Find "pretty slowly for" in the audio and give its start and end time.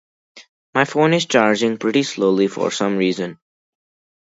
1.77-2.71